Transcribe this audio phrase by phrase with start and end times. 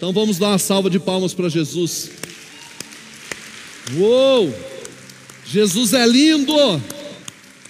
[0.00, 2.10] Então vamos dar uma salva de palmas para Jesus.
[3.98, 4.50] Uou!
[5.44, 6.54] Jesus é lindo,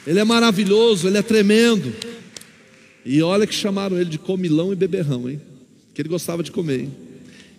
[0.07, 1.93] Ele é maravilhoso, Ele é tremendo.
[3.05, 5.41] E olha que chamaram ele de comilão e beberrão, hein?
[5.93, 6.93] Que ele gostava de comer, hein?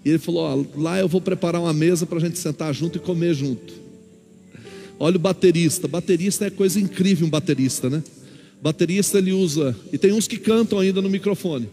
[0.05, 2.97] E ele falou: ó, lá eu vou preparar uma mesa para a gente sentar junto
[2.97, 3.73] e comer junto.
[4.97, 8.01] Olha o baterista, baterista é coisa incrível, um baterista, né?
[8.61, 11.67] Baterista ele usa, e tem uns que cantam ainda no microfone.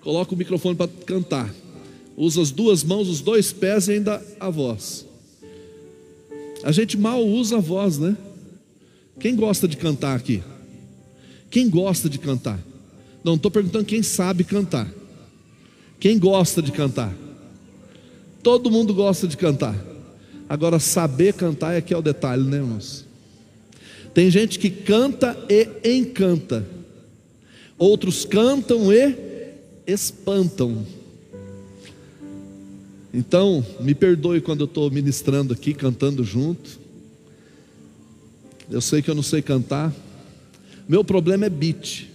[0.00, 1.63] Coloca o microfone para cantar.
[2.16, 5.04] Usa as duas mãos, os dois pés e ainda a voz.
[6.62, 8.16] A gente mal usa a voz, né?
[9.18, 10.42] Quem gosta de cantar aqui?
[11.50, 12.58] Quem gosta de cantar?
[13.22, 14.92] Não, estou perguntando quem sabe cantar.
[16.00, 17.14] Quem gosta de cantar?
[18.42, 19.74] Todo mundo gosta de cantar.
[20.48, 23.04] Agora, saber cantar é que é o detalhe, né, irmãos?
[24.12, 26.64] Tem gente que canta e encanta,
[27.76, 29.16] outros cantam e
[29.86, 30.86] espantam.
[33.16, 36.80] Então, me perdoe quando eu estou ministrando aqui, cantando junto.
[38.68, 39.94] Eu sei que eu não sei cantar.
[40.88, 42.08] Meu problema é beat.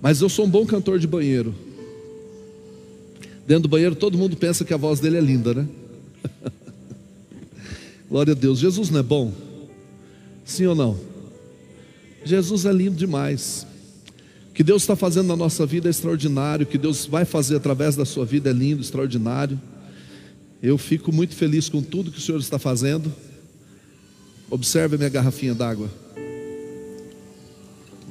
[0.00, 1.54] Mas eu sou um bom cantor de banheiro.
[3.46, 5.68] Dentro do banheiro todo mundo pensa que a voz dele é linda, né?
[8.08, 8.58] Glória a Deus.
[8.58, 9.34] Jesus não é bom?
[10.46, 10.98] Sim ou não?
[12.24, 13.66] Jesus é lindo demais
[14.58, 18.04] que Deus está fazendo na nossa vida é extraordinário, que Deus vai fazer através da
[18.04, 19.56] sua vida é lindo, extraordinário.
[20.60, 23.14] Eu fico muito feliz com tudo que o Senhor está fazendo.
[24.50, 25.88] Observe a minha garrafinha d'água.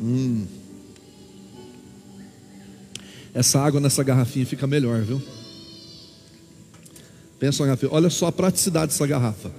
[0.02, 0.46] Hum.
[3.34, 5.22] Essa água nessa garrafinha fica melhor, viu?
[7.38, 7.92] Pensa na garrafinha.
[7.92, 9.52] Olha só a praticidade dessa garrafa.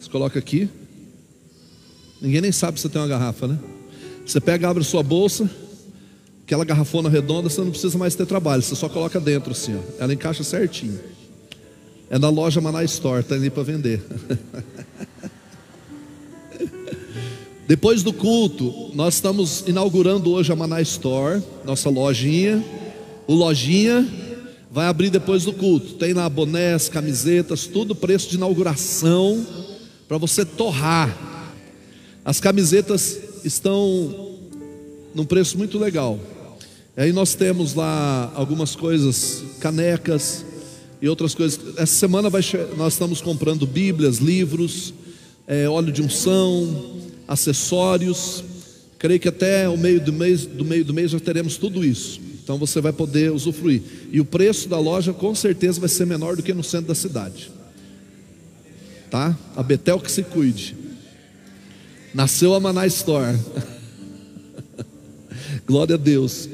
[0.00, 0.70] Você coloca aqui.
[2.18, 3.58] Ninguém nem sabe se tem uma garrafa, né?
[4.30, 5.50] Você pega, abre sua bolsa,
[6.44, 9.80] aquela garrafona redonda, você não precisa mais ter trabalho, você só coloca dentro assim, ó.
[9.98, 11.00] ela encaixa certinho.
[12.08, 14.00] É na loja Maná Store, está ali para vender.
[17.66, 22.64] Depois do culto, nós estamos inaugurando hoje a Maná Store, nossa lojinha.
[23.26, 24.08] O lojinha
[24.70, 25.94] vai abrir depois do culto.
[25.94, 29.44] Tem lá bonés, camisetas, tudo preço de inauguração
[30.06, 31.16] para você torrar.
[32.24, 34.36] As camisetas estão
[35.14, 36.18] num preço muito legal.
[36.96, 40.44] Aí nós temos lá algumas coisas, canecas
[41.00, 41.58] e outras coisas.
[41.76, 42.42] Essa semana vai,
[42.76, 44.92] nós estamos comprando Bíblias, livros,
[45.46, 48.44] é, óleo de unção, acessórios.
[48.98, 52.20] Creio que até o meio do mês, do meio do mês já teremos tudo isso.
[52.42, 53.82] Então você vai poder usufruir.
[54.10, 56.94] E o preço da loja com certeza vai ser menor do que no centro da
[56.94, 57.50] cidade.
[59.08, 59.36] Tá?
[59.56, 60.76] A Betel que se cuide.
[62.12, 63.38] Nasceu a Maná Store.
[65.64, 66.48] Glória a Deus.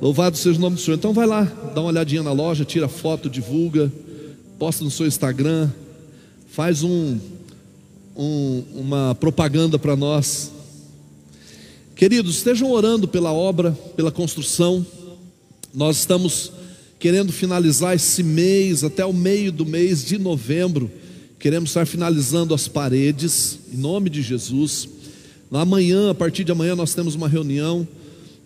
[0.00, 0.96] Louvado seja o nome do Senhor.
[0.96, 1.42] Então vai lá,
[1.74, 3.92] dá uma olhadinha na loja, tira foto, divulga,
[4.60, 5.68] posta no seu Instagram,
[6.46, 7.18] faz um,
[8.16, 10.52] um uma propaganda para nós.
[11.96, 14.86] Queridos, estejam orando pela obra, pela construção.
[15.74, 16.52] Nós estamos
[17.00, 20.88] querendo finalizar esse mês, até o meio do mês de novembro
[21.42, 24.88] Queremos estar finalizando as paredes, em nome de Jesus.
[25.50, 27.84] Amanhã, a partir de amanhã, nós temos uma reunião.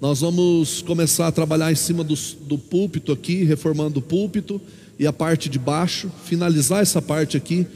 [0.00, 2.14] Nós vamos começar a trabalhar em cima do,
[2.48, 4.58] do púlpito aqui, reformando o púlpito
[4.98, 7.66] e a parte de baixo, finalizar essa parte aqui,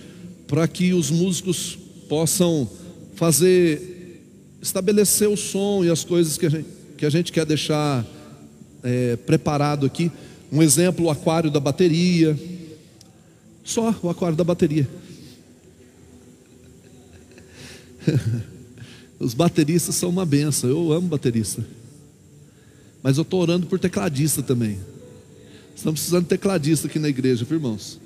[0.49, 1.77] para que os músicos
[2.09, 2.67] possam
[3.15, 4.25] fazer,
[4.63, 8.07] estabelecer o som e as coisas que a gente, que a gente quer deixar
[8.83, 10.11] é, preparado aqui.
[10.51, 12.41] Um exemplo, o aquário da bateria.
[13.63, 14.89] Só o aquário da bateria.
[19.19, 20.71] Os bateristas são uma benção.
[20.71, 21.65] Eu amo baterista.
[23.03, 24.79] Mas eu estou orando por tecladista também.
[25.75, 28.01] Estamos precisando de tecladista aqui na igreja, viu, irmãos.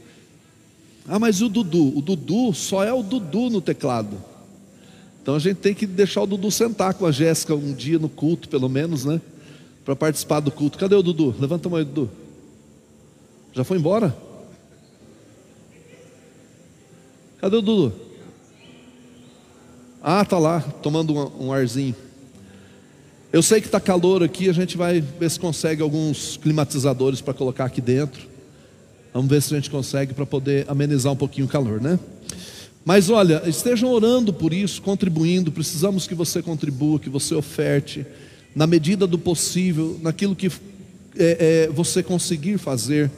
[1.07, 1.97] Ah, mas o Dudu?
[1.97, 4.17] O Dudu só é o Dudu no teclado.
[5.23, 8.09] Então a gente tem que deixar o Dudu sentar com a Jéssica um dia no
[8.09, 9.21] culto, pelo menos, né?
[9.85, 10.79] Para participar do culto.
[10.79, 11.35] Cadê o Dudu?
[11.39, 12.11] Levanta a mão aí, Dudu.
[13.53, 14.17] Já foi embora?
[17.41, 18.04] Cadê o Dudu?
[20.07, 21.95] Ah, tá lá, tomando um, arzinho.
[23.33, 27.33] Eu sei que está calor aqui, a gente vai ver se consegue alguns climatizadores para
[27.33, 28.21] colocar aqui dentro.
[29.15, 31.99] Vamos ver se a gente consegue para poder amenizar um pouquinho o calor, né?
[32.85, 35.51] Mas olha, estejam orando por isso, contribuindo.
[35.51, 38.05] Precisamos que você contribua, que você oferte,
[38.55, 40.49] na medida do possível, naquilo que
[41.17, 43.11] é, é, você conseguir fazer.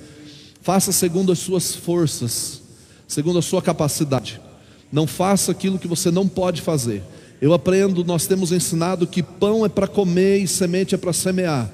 [0.63, 2.63] Faça segundo as suas forças,
[3.09, 4.46] segundo a sua capacidade.
[4.93, 7.03] Não faça aquilo que você não pode fazer.
[7.41, 11.71] Eu aprendo, nós temos ensinado que pão é para comer e semente é para semear.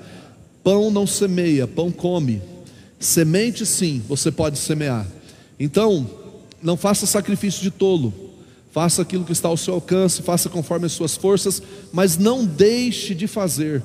[0.65, 2.43] Pão não semeia, pão come.
[2.99, 5.07] Semente sim, você pode semear.
[5.59, 6.09] Então,
[6.63, 8.13] não faça sacrifício de tolo.
[8.73, 11.63] Faça aquilo que está ao seu alcance, faça conforme as suas forças,
[11.93, 13.83] mas não deixe de fazer.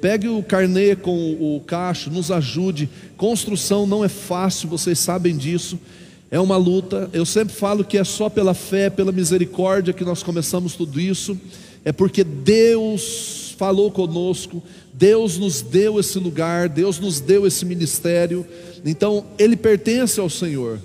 [0.00, 2.88] Pegue o carnê com o cacho, nos ajude.
[3.16, 5.78] Construção não é fácil, vocês sabem disso.
[6.30, 7.10] É uma luta.
[7.12, 11.38] Eu sempre falo que é só pela fé, pela misericórdia que nós começamos tudo isso.
[11.84, 14.62] É porque Deus falou conosco,
[14.92, 18.46] Deus nos deu esse lugar, Deus nos deu esse ministério.
[18.84, 20.78] Então, ele pertence ao Senhor.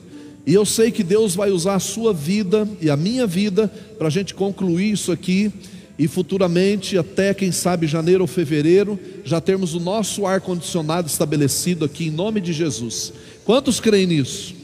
[0.47, 4.07] E eu sei que Deus vai usar a sua vida e a minha vida para
[4.07, 5.51] a gente concluir isso aqui
[5.97, 12.07] e futuramente, até quem sabe janeiro ou fevereiro, já termos o nosso ar-condicionado estabelecido aqui
[12.07, 13.13] em nome de Jesus.
[13.45, 14.54] Quantos creem nisso?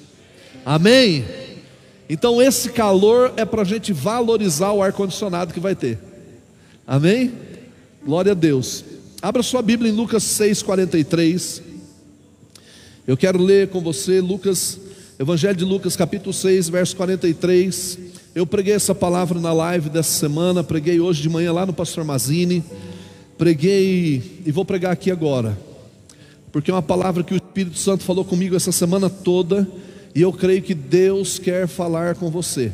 [0.66, 1.26] Amém?
[2.08, 5.98] Então, esse calor é para a gente valorizar o ar-condicionado que vai ter.
[6.86, 7.32] Amém?
[8.06, 8.84] Glória a Deus.
[9.22, 11.62] Abra sua Bíblia em Lucas 6,43.
[13.08, 14.80] Eu quero ler com você Lucas,
[15.20, 17.98] Evangelho de Lucas, capítulo 6, verso 43.
[18.36, 22.04] Eu preguei essa palavra na live dessa semana, preguei hoje de manhã lá no Pastor
[22.04, 22.64] Mazini,
[23.38, 25.58] preguei e vou pregar aqui agora,
[26.52, 29.68] porque é uma palavra que o Espírito Santo falou comigo essa semana toda
[30.14, 32.72] e eu creio que Deus quer falar com você.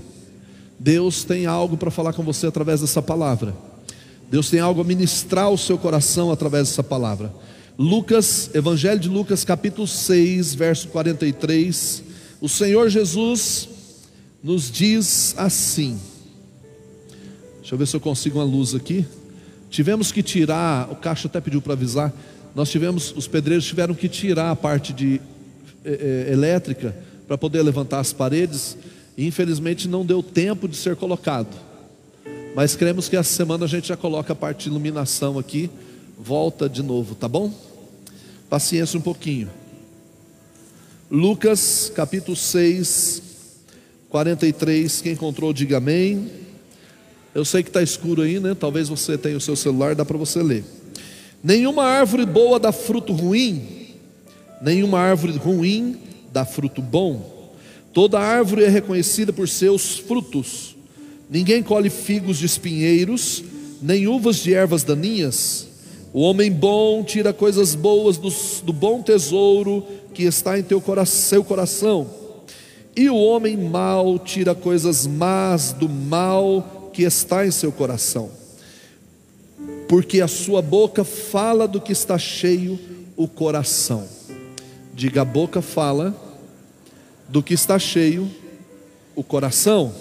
[0.79, 3.55] Deus tem algo para falar com você através dessa palavra.
[4.29, 7.33] Deus tem algo a ministrar ao seu coração através dessa palavra.
[7.77, 12.03] Lucas, Evangelho de Lucas, capítulo 6, verso 43.
[12.41, 13.69] O Senhor Jesus
[14.43, 15.99] nos diz assim.
[17.59, 19.05] Deixa eu ver se eu consigo uma luz aqui.
[19.69, 22.13] Tivemos que tirar, o caixa até pediu para avisar.
[22.55, 25.21] Nós tivemos, os pedreiros tiveram que tirar a parte de
[25.85, 26.95] é, é, elétrica
[27.27, 28.77] para poder levantar as paredes,
[29.17, 31.55] e infelizmente não deu tempo de ser colocado.
[32.55, 35.69] Mas cremos que essa semana a gente já coloca a parte de iluminação aqui,
[36.17, 37.53] volta de novo, tá bom?
[38.49, 39.49] Paciência um pouquinho.
[41.11, 43.21] Lucas capítulo 6,
[44.09, 45.01] 43.
[45.01, 46.29] Quem encontrou, diga amém.
[47.35, 48.55] Eu sei que está escuro aí, né?
[48.55, 50.63] Talvez você tenha o seu celular, dá para você ler.
[51.43, 53.93] Nenhuma árvore boa dá fruto ruim,
[54.61, 56.06] nenhuma árvore ruim
[56.37, 57.19] dá fruto bom.
[57.91, 60.75] Toda árvore é reconhecida por seus frutos.
[61.27, 63.43] Ninguém colhe figos de espinheiros,
[63.81, 65.67] nem uvas de ervas daninhas.
[66.13, 68.29] O homem bom tira coisas boas do,
[68.63, 72.07] do bom tesouro que está em teu coração, seu coração.
[72.95, 78.29] E o homem mau tira coisas más do mal que está em seu coração.
[79.89, 82.79] Porque a sua boca fala do que está cheio
[83.15, 84.05] o coração.
[84.93, 86.26] Diga a boca fala
[87.29, 88.29] do que está cheio
[89.15, 89.93] o coração.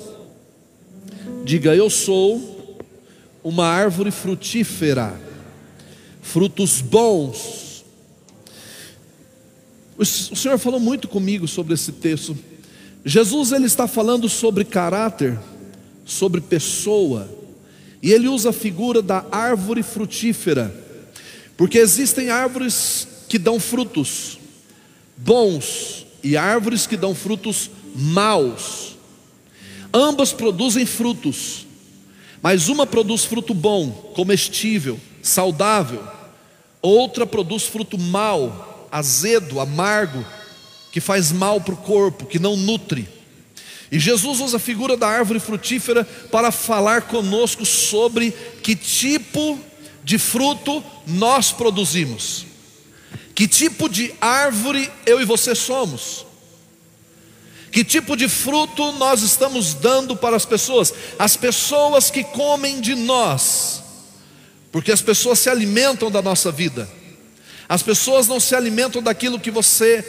[1.44, 2.56] Diga eu sou
[3.42, 5.18] uma árvore frutífera,
[6.20, 7.84] frutos bons.
[9.96, 12.36] O Senhor falou muito comigo sobre esse texto.
[13.04, 15.38] Jesus ele está falando sobre caráter,
[16.04, 17.28] sobre pessoa,
[18.02, 20.74] e ele usa a figura da árvore frutífera,
[21.56, 24.38] porque existem árvores que dão frutos
[25.16, 28.96] bons, e árvores que dão frutos maus.
[29.94, 31.64] Ambas produzem frutos,
[32.42, 36.02] mas uma produz fruto bom, comestível, saudável,
[36.82, 40.26] outra produz fruto mau, azedo, amargo,
[40.90, 43.08] que faz mal para o corpo, que não nutre.
[43.92, 48.32] E Jesus usa a figura da árvore frutífera para falar conosco sobre
[48.64, 49.60] que tipo
[50.02, 52.45] de fruto nós produzimos.
[53.36, 56.24] Que tipo de árvore eu e você somos?
[57.70, 60.90] Que tipo de fruto nós estamos dando para as pessoas?
[61.18, 63.82] As pessoas que comem de nós,
[64.72, 66.88] porque as pessoas se alimentam da nossa vida,
[67.68, 70.02] as pessoas não se alimentam daquilo que você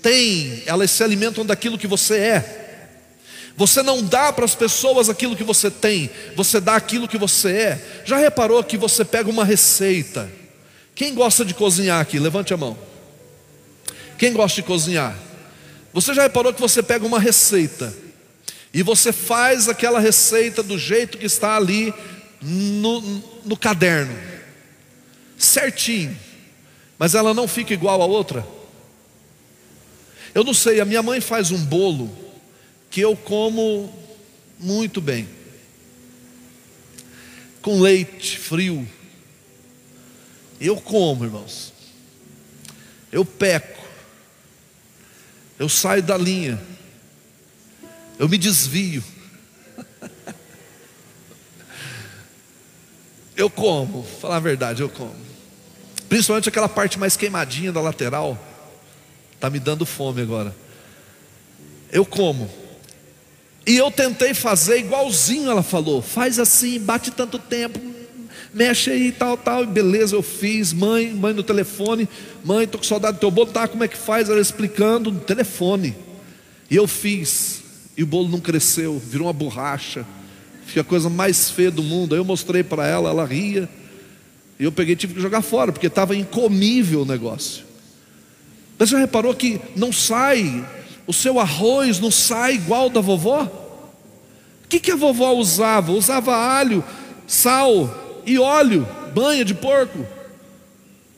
[0.00, 2.54] tem, elas se alimentam daquilo que você é.
[3.56, 7.48] Você não dá para as pessoas aquilo que você tem, você dá aquilo que você
[7.50, 8.02] é.
[8.04, 10.30] Já reparou que você pega uma receita,
[10.98, 12.18] quem gosta de cozinhar aqui?
[12.18, 12.76] Levante a mão.
[14.18, 15.16] Quem gosta de cozinhar?
[15.92, 17.94] Você já reparou que você pega uma receita
[18.74, 21.94] e você faz aquela receita do jeito que está ali
[22.42, 23.00] no,
[23.44, 24.12] no caderno,
[25.38, 26.18] certinho,
[26.98, 28.44] mas ela não fica igual a outra?
[30.34, 32.10] Eu não sei, a minha mãe faz um bolo
[32.90, 33.94] que eu como
[34.58, 35.28] muito bem,
[37.62, 38.97] com leite frio.
[40.60, 41.72] Eu como, irmãos.
[43.10, 43.78] Eu peco.
[45.58, 46.60] Eu saio da linha.
[48.18, 49.02] Eu me desvio.
[53.36, 55.14] Eu como, falar a verdade, eu como.
[56.08, 58.36] Principalmente aquela parte mais queimadinha da lateral.
[59.38, 60.52] Tá me dando fome agora.
[61.92, 62.50] Eu como.
[63.64, 66.02] E eu tentei fazer igualzinho ela falou.
[66.02, 67.78] Faz assim, bate tanto tempo,
[68.52, 69.66] mexe aí, tal, tal.
[69.66, 70.72] Beleza, eu fiz.
[70.72, 72.08] Mãe, mãe no telefone.
[72.44, 73.50] Mãe, tô com saudade do teu bolo.
[73.50, 74.28] Tá, como é que faz?
[74.28, 75.94] Ela explicando no telefone.
[76.70, 77.62] E eu fiz.
[77.96, 80.06] E o bolo não cresceu, virou uma borracha.
[80.66, 82.14] Fica a coisa mais feia do mundo.
[82.14, 83.68] Aí eu mostrei para ela, ela ria.
[84.58, 87.64] E eu peguei tive que jogar fora, porque estava incomível o negócio.
[88.78, 90.64] Mas já reparou que não sai,
[91.06, 93.44] o seu arroz não sai igual da vovó?
[94.64, 95.92] O que, que a vovó usava?
[95.92, 96.84] Usava alho,
[97.26, 100.06] sal e óleo, banha de porco.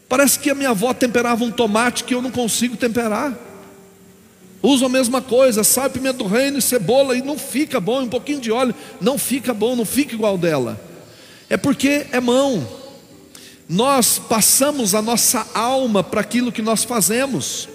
[0.08, 3.36] Parece que a minha avó temperava um tomate que eu não consigo temperar.
[4.62, 8.08] Usa a mesma coisa, sal, pimenta do reino e cebola e não fica bom, um
[8.08, 10.78] pouquinho de óleo, não fica bom, não fica igual dela.
[11.48, 12.66] É porque é mão.
[13.68, 17.68] Nós passamos a nossa alma para aquilo que nós fazemos.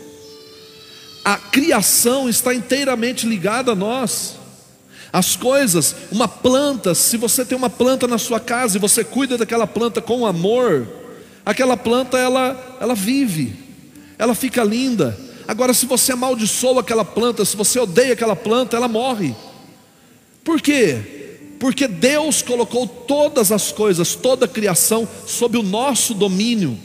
[1.24, 4.36] A criação está inteiramente ligada a nós.
[5.16, 9.38] As coisas, uma planta, se você tem uma planta na sua casa e você cuida
[9.38, 10.88] daquela planta com amor,
[11.46, 13.56] aquela planta ela ela vive.
[14.18, 15.18] Ela fica linda
[15.48, 19.36] Agora, se você amaldiçoa aquela planta, se você odeia aquela planta, ela morre.
[20.44, 21.38] Por quê?
[21.60, 26.78] Porque Deus colocou todas as coisas, toda a criação, sob o nosso domínio.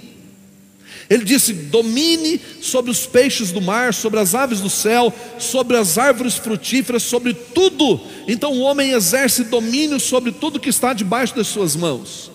[1.08, 5.98] Ele disse: domine sobre os peixes do mar, sobre as aves do céu, sobre as
[5.98, 8.00] árvores frutíferas, sobre tudo.
[8.28, 12.30] Então o homem exerce domínio sobre tudo que está debaixo das suas mãos.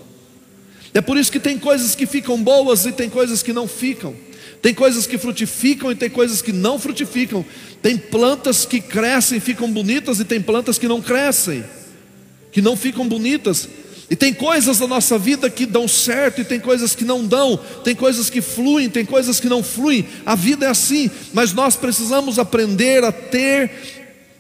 [0.94, 4.16] É por isso que tem coisas que ficam boas e tem coisas que não ficam.
[4.62, 7.46] Tem coisas que frutificam e tem coisas que não frutificam.
[7.82, 11.64] Tem plantas que crescem e ficam bonitas e tem plantas que não crescem,
[12.52, 13.70] que não ficam bonitas.
[14.10, 17.58] E tem coisas da nossa vida que dão certo e tem coisas que não dão,
[17.84, 20.06] tem coisas que fluem, tem coisas que não fluem.
[20.26, 23.72] A vida é assim, mas nós precisamos aprender a ter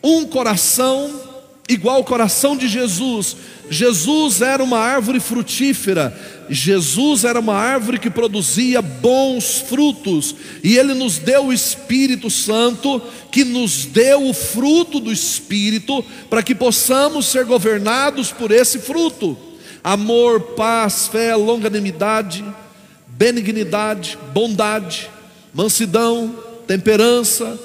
[0.03, 1.21] um coração
[1.67, 3.35] igual ao coração de Jesus.
[3.69, 6.15] Jesus era uma árvore frutífera,
[6.47, 13.01] Jesus era uma árvore que produzia bons frutos, e Ele nos deu o Espírito Santo,
[13.31, 19.35] que nos deu o fruto do Espírito, para que possamos ser governados por esse fruto:
[19.85, 22.43] amor, paz, fé, longanimidade,
[23.07, 25.11] benignidade, bondade,
[25.53, 27.59] mansidão, temperança.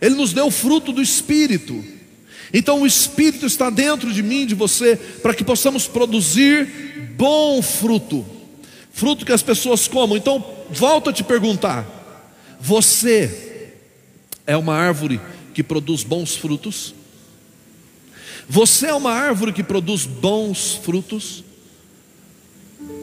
[0.00, 1.84] Ele nos deu o fruto do Espírito.
[2.54, 8.24] Então o Espírito está dentro de mim, de você, para que possamos produzir bom fruto,
[8.90, 10.16] fruto que as pessoas comam.
[10.16, 11.86] Então, volto a te perguntar:
[12.58, 13.60] você
[14.46, 15.20] é uma árvore
[15.52, 16.94] que produz bons frutos?
[18.48, 21.44] Você é uma árvore que produz bons frutos?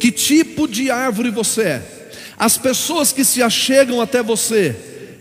[0.06, 2.10] Que tipo de árvore você é?
[2.38, 4.76] As pessoas que se achegam até você,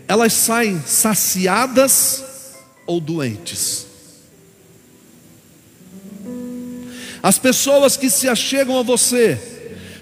[0.07, 2.23] elas saem saciadas
[2.85, 3.87] ou doentes?
[7.23, 9.39] As pessoas que se achegam a você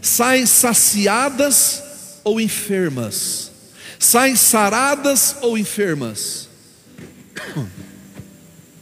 [0.01, 1.81] saem saciadas
[2.21, 3.51] ou enfermas,
[3.97, 6.49] saem saradas ou enfermas.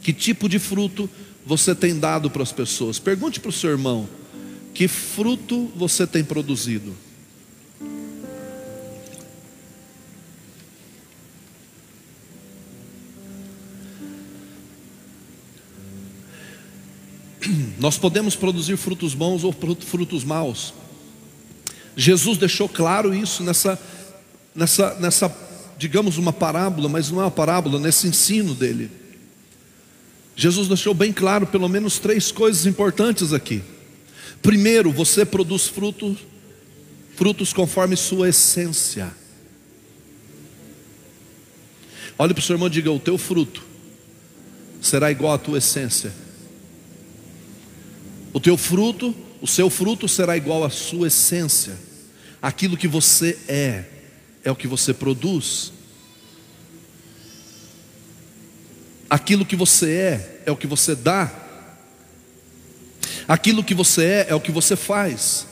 [0.02, 1.08] Que tipo de fruto
[1.46, 2.98] você tem dado para as pessoas?
[2.98, 4.08] Pergunte para o seu irmão:
[4.74, 6.94] que fruto você tem produzido?
[17.78, 20.72] Nós podemos produzir frutos bons ou frutos maus.
[21.96, 23.78] Jesus deixou claro isso nessa,
[24.54, 25.36] nessa, nessa,
[25.76, 28.90] digamos, uma parábola, mas não é uma parábola, nesse ensino dele.
[30.34, 33.62] Jesus deixou bem claro pelo menos três coisas importantes aqui.
[34.42, 36.18] Primeiro, você produz frutos,
[37.14, 39.14] frutos conforme sua essência.
[42.18, 43.62] Olhe para o seu irmão e diga: o teu fruto
[44.80, 46.12] será igual à tua essência.
[48.32, 51.78] O teu fruto, o seu fruto será igual à sua essência.
[52.40, 53.84] Aquilo que você é,
[54.42, 55.72] é o que você produz.
[59.08, 61.41] Aquilo que você é, é o que você dá.
[63.26, 65.46] Aquilo que você é, é o que você faz.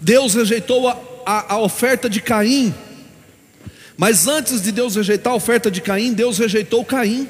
[0.00, 2.74] Deus rejeitou a, a, a oferta de Caim.
[3.96, 7.28] Mas antes de Deus rejeitar a oferta de Caim, Deus rejeitou Caim.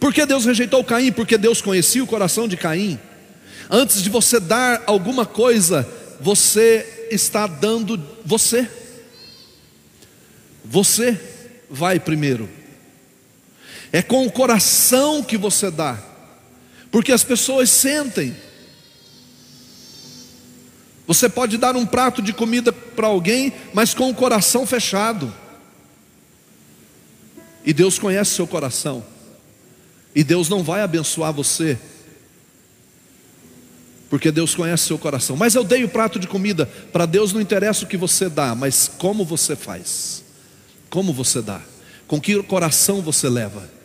[0.00, 1.12] Por que Deus rejeitou Caim?
[1.12, 2.98] Porque Deus conhecia o coração de Caim.
[3.70, 5.88] Antes de você dar alguma coisa,
[6.20, 8.68] você está dando você.
[10.64, 11.20] Você
[11.70, 12.48] vai primeiro.
[13.92, 15.98] É com o coração que você dá.
[16.90, 18.36] porque as pessoas sentem.
[21.06, 25.32] Você pode dar um prato de comida para alguém, mas com o coração fechado.
[27.64, 29.04] E Deus conhece seu coração.
[30.14, 31.78] E Deus não vai abençoar você.
[34.10, 35.36] Porque Deus conhece seu coração.
[35.36, 36.66] Mas eu dei o prato de comida.
[36.66, 40.22] Para Deus não interessa o que você dá, mas como você faz.
[40.90, 41.62] Como você dá.
[42.06, 43.81] Com que coração você leva.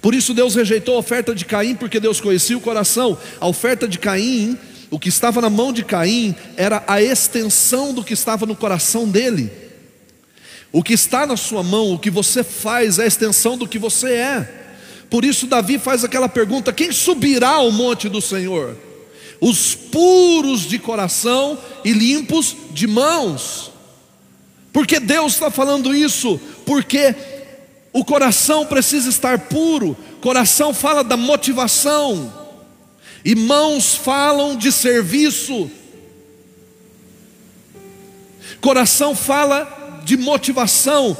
[0.00, 3.18] Por isso Deus rejeitou a oferta de Caim, porque Deus conhecia o coração.
[3.38, 4.58] A oferta de Caim,
[4.90, 9.08] o que estava na mão de Caim, era a extensão do que estava no coração
[9.08, 9.50] dele.
[10.72, 13.78] O que está na sua mão, o que você faz, é a extensão do que
[13.78, 14.60] você é.
[15.10, 18.76] Por isso, Davi faz aquela pergunta: quem subirá ao monte do Senhor?
[19.40, 23.70] Os puros de coração e limpos de mãos.
[24.72, 26.40] Porque Deus está falando isso?
[26.64, 27.14] Porque
[27.92, 32.32] o coração precisa estar puro, coração fala da motivação,
[33.24, 35.70] e mãos falam de serviço,
[38.60, 41.16] coração fala de motivação,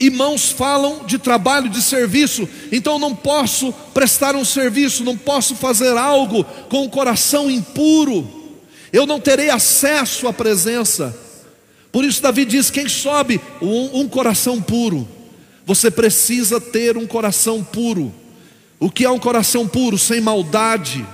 [0.00, 5.56] e mãos falam de trabalho, de serviço, então não posso prestar um serviço, não posso
[5.56, 8.26] fazer algo com o coração impuro,
[8.92, 11.14] eu não terei acesso à presença.
[11.92, 13.38] Por isso, Davi diz: quem sobe?
[13.60, 15.06] Um, um coração puro.
[15.68, 18.10] Você precisa ter um coração puro.
[18.80, 19.98] O que é um coração puro?
[19.98, 21.06] Sem maldade.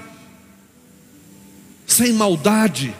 [1.88, 2.94] Sem maldade.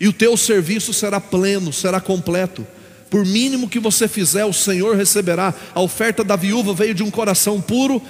[0.00, 2.66] E o teu serviço será pleno, será completo.
[3.10, 5.52] Por mínimo que você fizer, o Senhor receberá.
[5.74, 8.00] A oferta da viúva veio de um coração puro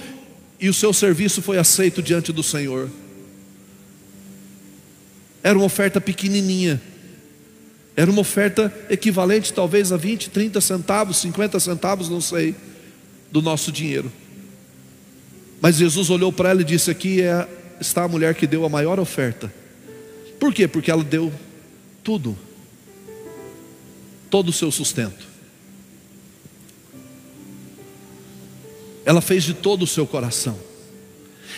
[0.57, 2.89] e o seu serviço foi aceito diante do Senhor.
[5.43, 6.81] Era uma oferta pequenininha,
[7.97, 12.53] era uma oferta equivalente talvez a 20, 30 centavos, 50 centavos, não sei,
[13.31, 14.11] do nosso dinheiro.
[15.59, 17.47] Mas Jesus olhou para ela e disse: Aqui é,
[17.81, 19.51] está a mulher que deu a maior oferta.
[20.39, 20.67] Por quê?
[20.67, 21.33] Porque ela deu
[22.03, 22.37] tudo,
[24.29, 25.25] todo o seu sustento.
[29.03, 30.59] Ela fez de todo o seu coração.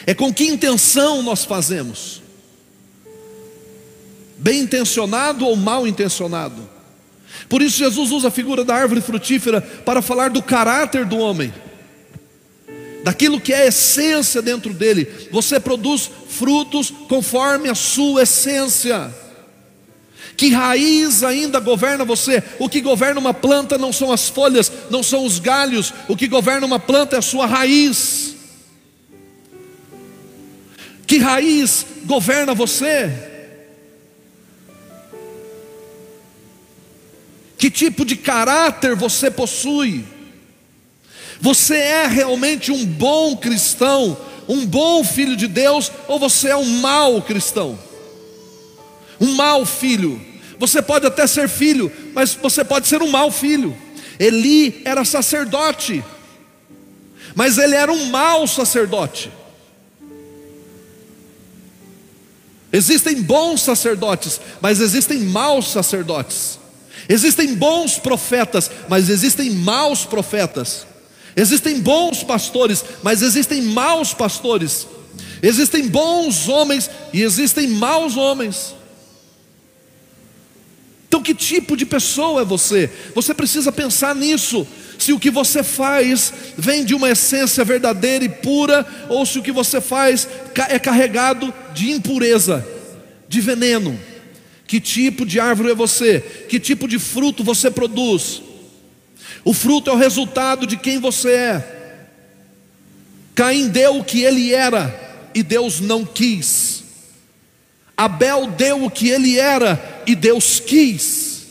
[0.05, 2.21] É com que intenção nós fazemos?
[4.39, 6.67] Bem intencionado ou mal intencionado.
[7.47, 11.53] Por isso, Jesus usa a figura da árvore frutífera para falar do caráter do homem,
[13.03, 15.07] daquilo que é a essência dentro dele.
[15.31, 19.13] Você produz frutos conforme a sua essência.
[20.37, 22.41] Que raiz ainda governa você?
[22.59, 26.27] O que governa uma planta não são as folhas, não são os galhos, o que
[26.27, 28.35] governa uma planta é a sua raiz.
[31.05, 33.28] Que raiz governa você?
[37.59, 40.05] Que tipo de caráter você possui?
[41.41, 44.17] Você é realmente um bom cristão,
[44.47, 47.77] um bom filho de Deus, ou você é um mau cristão?
[49.19, 50.21] Um mau filho.
[50.57, 53.75] Você pode até ser filho, mas você pode ser um mau filho.
[54.17, 56.01] Eli era sacerdote,
[57.35, 59.29] mas ele era um mau sacerdote.
[62.71, 66.58] Existem bons sacerdotes, mas existem maus sacerdotes.
[67.09, 70.85] Existem bons profetas, mas existem maus profetas.
[71.35, 74.87] Existem bons pastores, mas existem maus pastores.
[75.41, 78.75] Existem bons homens e existem maus homens.
[81.07, 82.87] Então, que tipo de pessoa é você?
[83.15, 84.67] Você precisa pensar nisso.
[84.99, 89.41] Se o que você faz vem de uma essência verdadeira e pura, ou se o
[89.41, 90.27] que você faz
[90.69, 92.63] é carregado de impureza,
[93.27, 93.99] de veneno.
[94.69, 96.19] Que tipo de árvore é você?
[96.47, 98.39] Que tipo de fruto você produz?
[99.43, 101.99] O fruto é o resultado de quem você é.
[103.33, 106.83] Caim deu o que ele era e Deus não quis.
[107.97, 111.47] Abel deu o que ele era e Deus quis.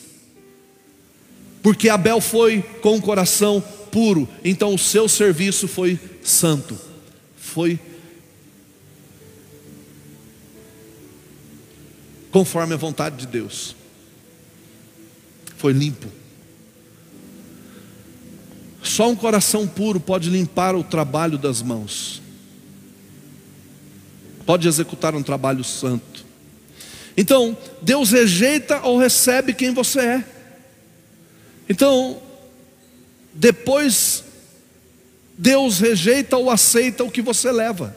[1.61, 6.79] Porque Abel foi com o coração puro, então o seu serviço foi santo,
[7.37, 7.81] foi
[12.31, 13.75] conforme a vontade de Deus.
[15.57, 16.07] Foi limpo.
[18.83, 22.23] Só um coração puro pode limpar o trabalho das mãos,
[24.47, 26.25] pode executar um trabalho santo.
[27.17, 30.25] Então, Deus rejeita ou recebe quem você é.
[31.69, 32.23] Então,
[33.35, 34.25] depois,
[35.37, 37.97] Deus rejeita ou aceita o que você leva.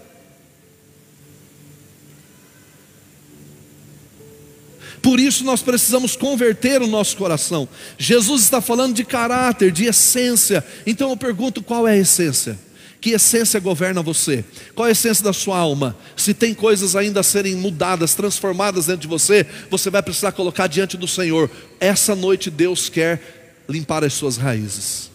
[5.02, 7.68] Por isso nós precisamos converter o nosso coração.
[7.98, 10.64] Jesus está falando de caráter, de essência.
[10.86, 12.58] Então eu pergunto qual é a essência?
[13.02, 14.46] Que essência governa você?
[14.76, 15.98] Qual é a essência da sua alma?
[16.16, 20.68] Se tem coisas ainda a serem mudadas, transformadas dentro de você, você vai precisar colocar
[20.68, 21.50] diante do Senhor.
[21.80, 25.11] Essa noite Deus quer limpar as suas raízes.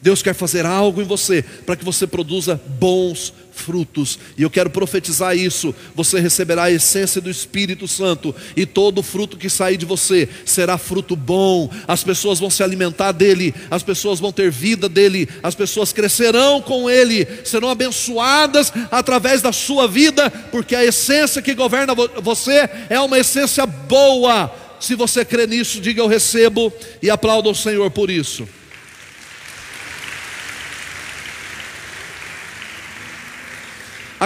[0.00, 4.18] Deus quer fazer algo em você para que você produza bons frutos.
[4.36, 5.74] E eu quero profetizar isso.
[5.94, 10.78] Você receberá a essência do Espírito Santo e todo fruto que sair de você será
[10.78, 11.70] fruto bom.
[11.88, 16.60] As pessoas vão se alimentar dele, as pessoas vão ter vida dele, as pessoas crescerão
[16.60, 23.00] com ele, serão abençoadas através da sua vida, porque a essência que governa você é
[23.00, 24.52] uma essência boa.
[24.78, 28.46] Se você crê nisso, diga eu recebo e aplauda o Senhor por isso.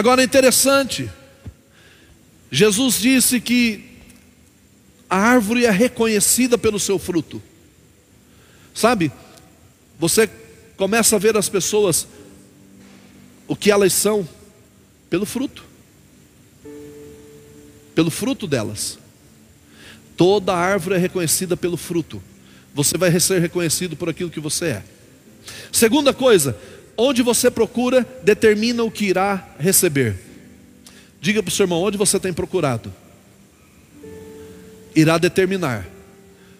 [0.00, 1.10] Agora é interessante,
[2.50, 3.84] Jesus disse que
[5.10, 7.42] a árvore é reconhecida pelo seu fruto.
[8.74, 9.12] Sabe,
[9.98, 10.26] você
[10.78, 12.06] começa a ver as pessoas,
[13.46, 14.26] o que elas são,
[15.10, 15.62] pelo fruto,
[17.94, 18.98] pelo fruto delas.
[20.16, 22.22] Toda árvore é reconhecida pelo fruto.
[22.74, 24.82] Você vai ser reconhecido por aquilo que você é.
[25.70, 26.56] Segunda coisa,
[27.00, 30.16] onde você procura determina o que irá receber.
[31.18, 32.92] Diga para o seu irmão: onde você tem procurado,
[34.94, 35.88] irá determinar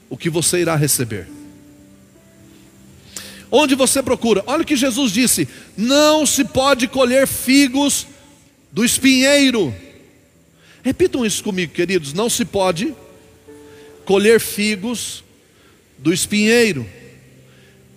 [0.09, 1.29] o que você irá receber.
[3.51, 8.07] Onde você procura, olha o que Jesus disse: não se pode colher figos
[8.73, 9.75] do espinheiro.
[10.83, 12.95] Repitam isso comigo, queridos: não se pode
[14.07, 15.23] colher figos
[15.99, 16.89] do espinheiro,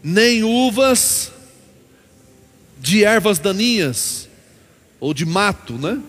[0.03, 1.31] nem uvas
[2.83, 4.27] de ervas daninhas
[4.99, 6.01] ou de mato, né?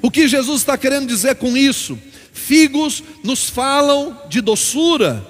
[0.00, 1.98] O que Jesus está querendo dizer com isso?
[2.32, 5.26] Figos nos falam de doçura.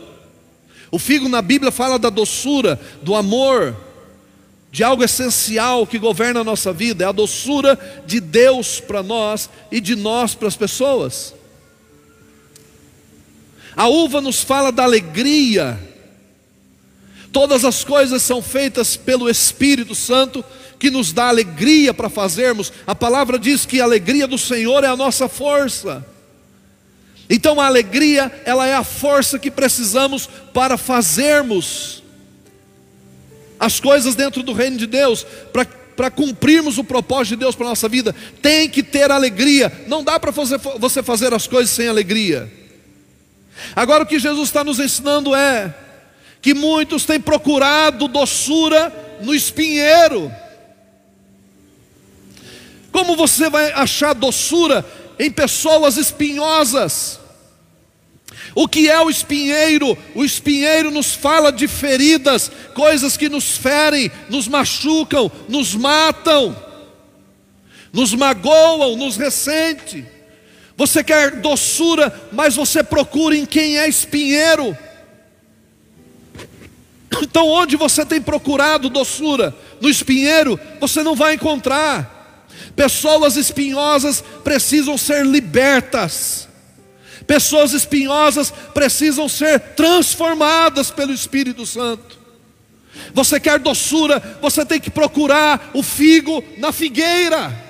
[0.93, 3.77] O figo na Bíblia fala da doçura, do amor,
[4.71, 7.77] de algo essencial que governa a nossa vida, é a doçura
[8.07, 11.35] de Deus para nós e de nós para as pessoas.
[13.75, 15.81] A uva nos fala da alegria,
[17.35, 20.45] Todas as coisas são feitas pelo Espírito Santo,
[20.79, 22.73] que nos dá alegria para fazermos.
[22.87, 26.07] A palavra diz que a alegria do Senhor é a nossa força.
[27.29, 32.05] Então a alegria, ela é a força que precisamos para fazermos
[33.59, 35.65] as coisas dentro do reino de Deus, para
[35.97, 39.73] para cumprirmos o propósito de Deus para a nossa vida, tem que ter alegria.
[39.87, 42.53] Não dá para você fazer as coisas sem alegria.
[43.77, 45.73] Agora o que Jesus está nos ensinando é
[46.45, 50.31] que muitos têm procurado doçura no espinheiro.
[52.93, 54.85] Como você vai achar doçura
[55.19, 57.19] em pessoas espinhosas?
[58.55, 59.97] O que é o espinheiro?
[60.15, 66.55] O espinheiro nos fala de feridas, coisas que nos ferem, nos machucam, nos matam,
[67.91, 70.05] nos magoam, nos ressente.
[70.77, 74.77] Você quer doçura, mas você procura em quem é espinheiro.
[77.23, 79.55] Então, onde você tem procurado doçura?
[79.81, 82.47] No espinheiro, você não vai encontrar.
[82.75, 86.49] Pessoas espinhosas precisam ser libertas.
[87.27, 92.19] Pessoas espinhosas precisam ser transformadas pelo Espírito Santo.
[93.13, 97.65] Você quer doçura, você tem que procurar o figo na figueira.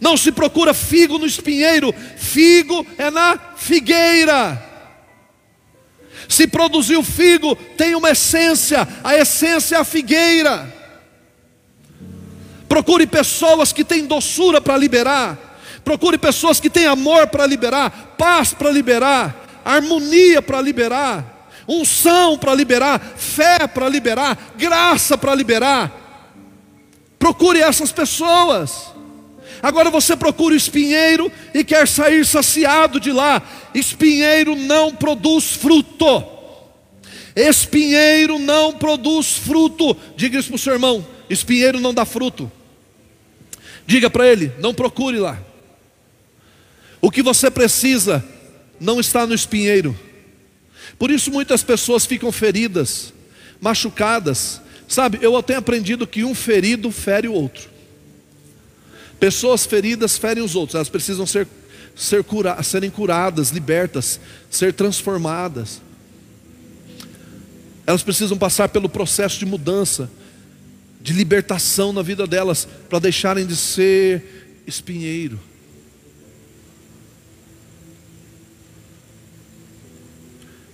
[0.00, 4.65] Não se procura figo no espinheiro, figo é na figueira.
[6.28, 10.74] Se produzir o figo, tem uma essência, a essência é a figueira.
[12.68, 15.38] Procure pessoas que têm doçura para liberar.
[15.84, 22.52] Procure pessoas que têm amor para liberar, paz para liberar, harmonia para liberar, unção para
[22.52, 25.92] liberar, fé para liberar, graça para liberar.
[27.20, 28.95] Procure essas pessoas.
[29.66, 33.42] Agora você procura o espinheiro e quer sair saciado de lá.
[33.74, 36.24] Espinheiro não produz fruto.
[37.34, 39.96] Espinheiro não produz fruto.
[40.16, 42.48] Diga isso para o seu irmão: espinheiro não dá fruto.
[43.84, 45.36] Diga para ele: não procure lá.
[47.00, 48.24] O que você precisa
[48.78, 49.98] não está no espinheiro.
[50.96, 53.12] Por isso muitas pessoas ficam feridas,
[53.60, 54.60] machucadas.
[54.86, 57.74] Sabe, eu tenho aprendido que um ferido fere o outro.
[59.18, 61.48] Pessoas feridas ferem os outros, elas precisam ser,
[61.94, 65.80] ser cura, serem curadas, libertas, ser transformadas.
[67.86, 70.10] Elas precisam passar pelo processo de mudança,
[71.00, 75.38] de libertação na vida delas, para deixarem de ser espinheiro.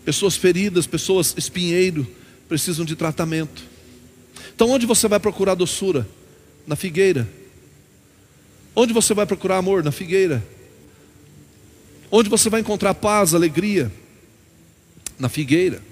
[0.05, 2.07] Pessoas feridas, pessoas espinheiro,
[2.49, 3.63] precisam de tratamento.
[4.55, 6.09] Então, onde você vai procurar doçura?
[6.67, 7.29] Na figueira.
[8.75, 9.85] Onde você vai procurar amor?
[9.85, 10.43] Na figueira.
[12.11, 13.91] Onde você vai encontrar paz, alegria?
[15.19, 15.83] Na figueira.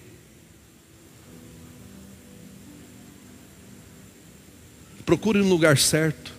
[5.05, 6.33] Procure um lugar certo.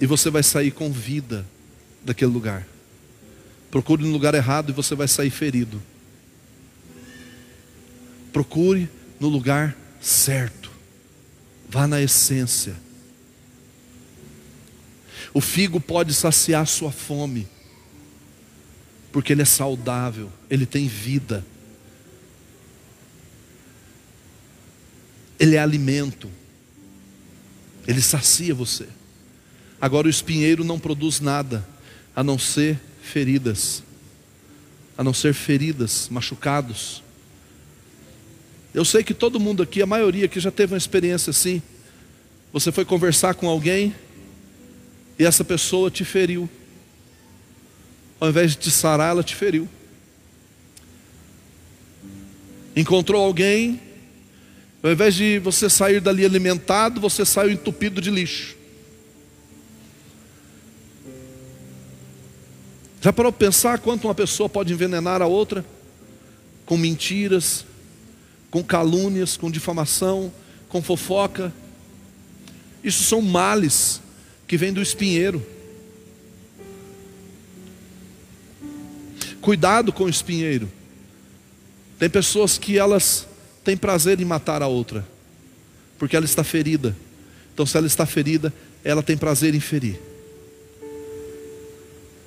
[0.00, 1.46] E você vai sair com vida
[2.04, 2.66] daquele lugar.
[3.70, 5.82] Procure no lugar errado e você vai sair ferido.
[8.32, 8.88] Procure
[9.20, 10.70] no lugar certo.
[11.68, 12.83] Vá na essência.
[15.34, 17.48] O figo pode saciar sua fome,
[19.10, 21.44] porque ele é saudável, ele tem vida,
[25.36, 26.30] ele é alimento,
[27.84, 28.86] ele sacia você.
[29.80, 31.66] Agora, o espinheiro não produz nada,
[32.14, 33.82] a não ser feridas,
[34.96, 37.02] a não ser feridas, machucados.
[38.72, 41.60] Eu sei que todo mundo aqui, a maioria aqui já teve uma experiência assim.
[42.52, 43.94] Você foi conversar com alguém
[45.18, 46.48] e essa pessoa te feriu.
[48.20, 49.68] Ao invés de te sarar, ela te feriu.
[52.76, 53.80] Encontrou alguém,
[54.82, 58.56] ao invés de você sair dali alimentado, você saiu entupido de lixo.
[63.00, 65.64] Já parou para pensar quanto uma pessoa pode envenenar a outra?
[66.64, 67.66] Com mentiras,
[68.50, 70.32] com calúnias, com difamação,
[70.70, 71.52] com fofoca.
[72.82, 74.00] Isso são males
[74.46, 75.44] que vem do espinheiro.
[79.40, 80.70] Cuidado com o espinheiro.
[81.98, 83.26] Tem pessoas que elas
[83.62, 85.06] têm prazer em matar a outra,
[85.98, 86.96] porque ela está ferida.
[87.52, 88.52] Então, se ela está ferida,
[88.82, 90.00] ela tem prazer em ferir.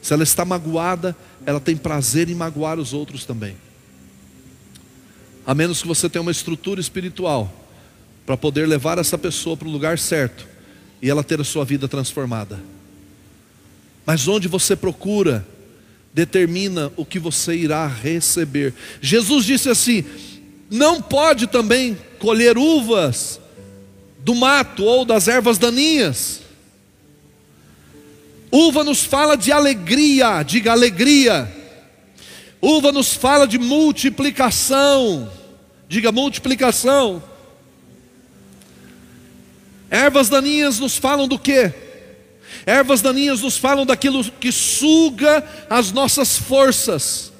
[0.01, 3.58] Se ela está magoada, ela tem prazer em magoar os outros também.
[5.45, 7.53] A menos que você tenha uma estrutura espiritual
[8.25, 10.56] para poder levar essa pessoa para o lugar certo
[11.01, 12.60] e ela ter a sua vida transformada.
[14.05, 15.45] Mas onde você procura,
[16.13, 18.73] determina o que você irá receber.
[19.01, 20.03] Jesus disse assim:
[20.69, 23.39] não pode também colher uvas
[24.19, 26.41] do mato ou das ervas daninhas.
[28.51, 31.53] Uva nos fala de alegria, diga alegria.
[32.62, 35.31] Uva nos fala de multiplicação,
[35.88, 37.21] diga multiplicação.
[39.89, 41.71] Ervas daninhas nos falam do que?
[42.65, 47.32] Ervas daninhas nos falam daquilo que suga as nossas forças,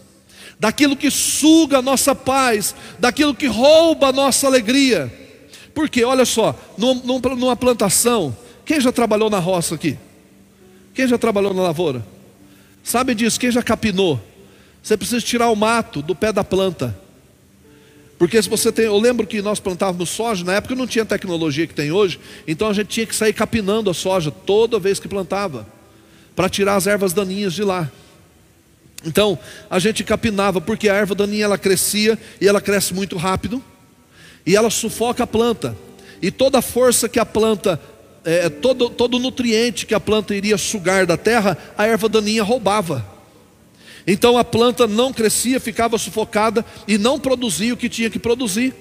[0.60, 5.12] daquilo que suga a nossa paz, daquilo que rouba a nossa alegria.
[5.74, 9.98] Porque, olha só, numa plantação, quem já trabalhou na roça aqui?
[10.94, 12.06] Quem já trabalhou na lavoura?
[12.84, 13.40] Sabe disso?
[13.40, 14.20] Quem já capinou?
[14.82, 16.98] Você precisa tirar o mato do pé da planta.
[18.17, 21.67] Porque se você tem, eu lembro que nós plantávamos soja, na época não tinha tecnologia
[21.67, 25.08] que tem hoje, então a gente tinha que sair capinando a soja toda vez que
[25.08, 25.67] plantava,
[26.36, 27.89] para tirar as ervas daninhas de lá.
[29.06, 29.38] Então,
[29.69, 33.63] a gente capinava, porque a erva daninha ela crescia e ela cresce muito rápido,
[34.45, 35.77] e ela sufoca a planta.
[36.19, 37.80] E toda a força que a planta,
[38.25, 43.16] é, todo, todo nutriente que a planta iria sugar da terra, a erva daninha roubava.
[44.08, 48.74] Então a planta não crescia, ficava sufocada e não produzia o que tinha que produzir.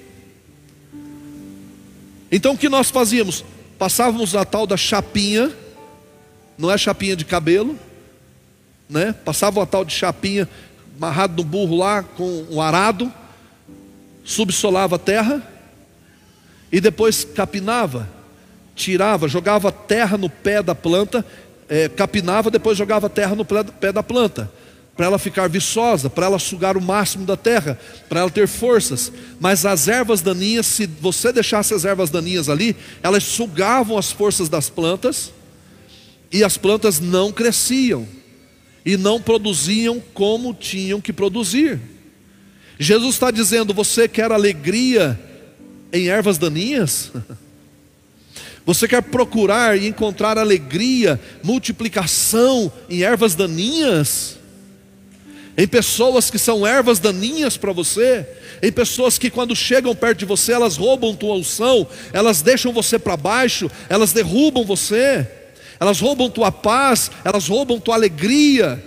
[2.31, 3.43] Então o que nós fazíamos?
[3.77, 5.51] Passávamos a tal da chapinha,
[6.57, 7.77] não é chapinha de cabelo,
[8.89, 9.13] né?
[9.25, 10.47] Passava a tal de chapinha
[10.95, 13.11] amarrado no burro lá com um arado,
[14.23, 15.45] subsolava a terra
[16.71, 18.09] e depois capinava,
[18.75, 21.25] tirava, jogava terra no pé da planta,
[21.67, 24.49] é, capinava, depois jogava terra no pé da planta
[24.97, 27.79] para ela ficar viçosa, para ela sugar o máximo da terra,
[28.09, 29.11] para ela ter forças.
[29.39, 34.49] Mas as ervas daninhas, se você deixasse as ervas daninhas ali, elas sugavam as forças
[34.49, 35.31] das plantas
[36.31, 38.07] e as plantas não cresciam
[38.83, 41.79] e não produziam como tinham que produzir.
[42.79, 45.19] Jesus está dizendo: você quer alegria
[45.93, 47.11] em ervas daninhas?
[48.65, 54.37] Você quer procurar e encontrar alegria, multiplicação em ervas daninhas?
[55.57, 58.27] Em pessoas que são ervas daninhas para você,
[58.61, 62.99] em pessoas que quando chegam perto de você, elas roubam tua unção, elas deixam você
[62.99, 65.27] para baixo, elas derrubam você,
[65.79, 68.83] elas roubam tua paz, elas roubam tua alegria.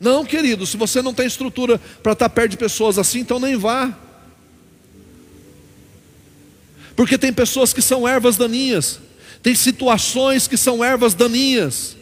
[0.00, 3.58] Não, querido, se você não tem estrutura para estar perto de pessoas assim, então nem
[3.58, 3.94] vá.
[6.96, 8.98] Porque tem pessoas que são ervas daninhas,
[9.42, 11.99] tem situações que são ervas daninhas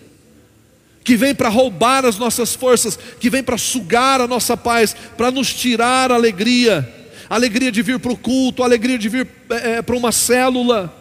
[1.04, 5.30] que vem para roubar as nossas forças, que vem para sugar a nossa paz, para
[5.30, 6.94] nos tirar a alegria.
[7.30, 10.94] a alegria de vir para o culto, a alegria de vir é, para uma célula,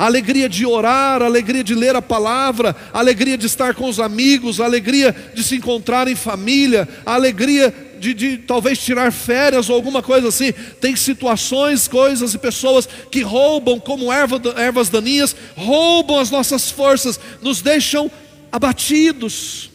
[0.00, 3.86] a alegria de orar, a alegria de ler a palavra, a alegria de estar com
[3.86, 9.12] os amigos, a alegria de se encontrar em família, a alegria de, de, talvez tirar
[9.12, 10.52] férias ou alguma coisa assim.
[10.80, 17.20] Tem situações, coisas e pessoas que roubam, como erva, ervas daninhas, roubam as nossas forças,
[17.42, 18.10] nos deixam
[18.50, 19.70] abatidos,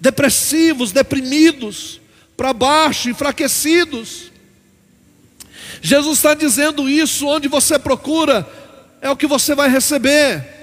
[0.00, 2.00] depressivos, deprimidos,
[2.36, 4.30] para baixo, enfraquecidos.
[5.82, 8.48] Jesus está dizendo isso, onde você procura,
[9.00, 10.60] é o que você vai receber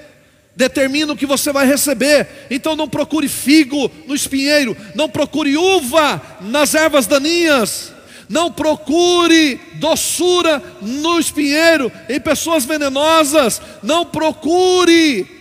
[0.57, 2.47] determina o que você vai receber.
[2.49, 7.93] Então não procure figo no espinheiro, não procure uva nas ervas daninhas,
[8.27, 15.36] não procure doçura no espinheiro, em pessoas venenosas, não procure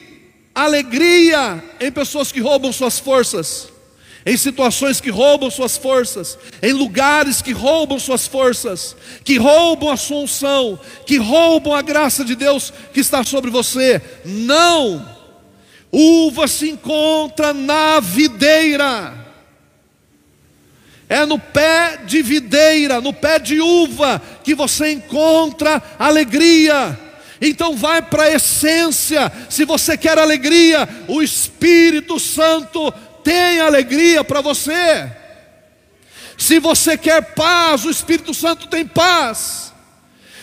[0.56, 3.68] alegria em pessoas que roubam suas forças.
[4.24, 9.96] Em situações que roubam suas forças, em lugares que roubam suas forças, que roubam a
[9.96, 14.02] sua unção, que roubam a graça de Deus que está sobre você.
[14.24, 15.14] Não!
[15.92, 19.14] Uva se encontra na videira.
[21.08, 27.05] É no pé de videira, no pé de uva, que você encontra alegria.
[27.40, 29.30] Então vai para a essência.
[29.48, 35.10] Se você quer alegria, o Espírito Santo tem alegria para você.
[36.38, 39.72] Se você quer paz, o Espírito Santo tem paz.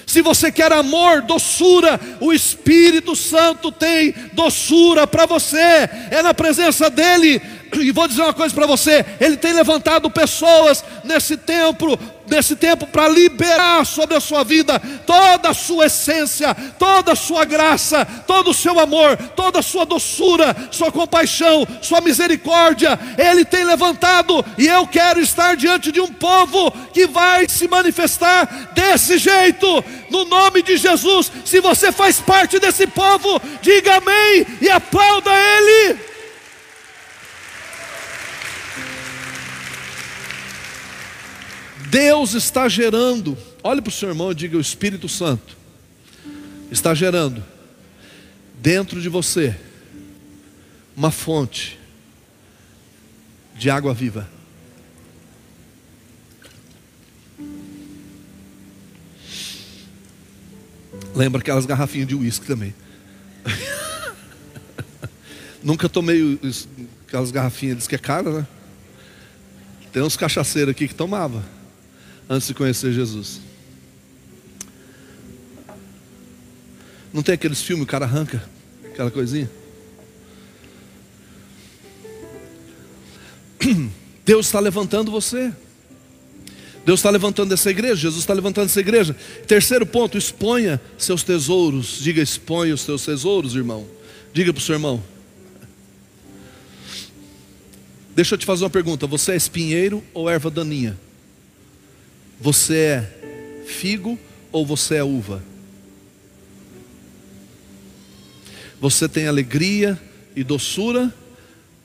[0.05, 5.89] Se você quer amor, doçura, o Espírito Santo tem doçura para você.
[6.11, 7.41] É na presença dele
[7.81, 12.87] e vou dizer uma coisa para você: Ele tem levantado pessoas nesse tempo, nesse tempo
[12.87, 18.51] para liberar sobre a sua vida toda a sua essência, toda a sua graça, todo
[18.51, 22.99] o seu amor, toda a sua doçura, sua compaixão, sua misericórdia.
[23.17, 28.71] Ele tem levantado e eu quero estar diante de um povo que vai se manifestar
[28.73, 31.31] desse jeito, no nome de Jesus.
[31.45, 36.12] Se você faz parte desse povo, diga amém e aplauda Ele.
[41.93, 45.55] Deus está gerando, olhe para o seu irmão e diga: o Espírito Santo
[46.71, 47.43] está gerando
[48.59, 49.55] dentro de você
[50.97, 51.77] uma fonte
[53.55, 54.27] de água viva.
[61.15, 62.73] Lembra aquelas garrafinhas de uísque também.
[65.61, 66.39] Nunca tomei
[67.07, 68.47] aquelas garrafinhas, diz que é cara, né?
[69.91, 71.52] Tem uns cachaceiros aqui que tomava
[72.29, 73.41] antes de conhecer Jesus.
[77.13, 78.43] Não tem aqueles filmes, o cara arranca
[78.85, 79.49] aquela coisinha?
[84.25, 85.53] Deus está levantando você.
[86.85, 89.15] Deus está levantando essa igreja, Jesus está levantando essa igreja.
[89.47, 91.99] Terceiro ponto, exponha seus tesouros.
[92.01, 93.87] Diga, exponha os seus tesouros, irmão.
[94.33, 95.01] Diga para o seu irmão.
[98.15, 100.97] Deixa eu te fazer uma pergunta: você é espinheiro ou erva daninha?
[102.43, 104.19] Você é figo
[104.51, 105.41] ou você é uva?
[108.81, 109.97] Você tem alegria
[110.35, 111.15] e doçura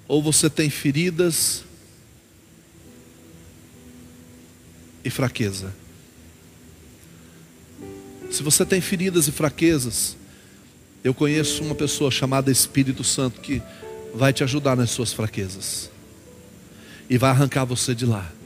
[0.09, 1.63] ou você tem feridas
[5.05, 5.73] e fraqueza?
[8.29, 10.17] Se você tem feridas e fraquezas,
[11.05, 13.63] eu conheço uma pessoa chamada Espírito Santo que
[14.13, 15.89] vai te ajudar nas suas fraquezas
[17.09, 18.38] e vai arrancar você de lá.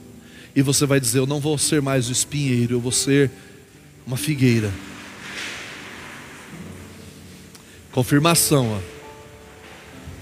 [0.55, 3.31] E você vai dizer: Eu não vou ser mais o espinheiro, eu vou ser
[4.05, 4.71] uma figueira.
[7.91, 8.79] Confirmação, ó.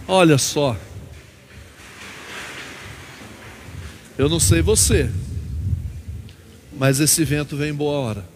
[0.07, 0.77] Olha só.
[4.17, 5.09] Eu não sei você,
[6.77, 8.29] mas esse vento vem em boa hora.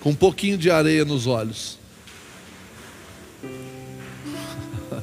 [0.00, 1.78] Com um pouquinho de areia nos olhos.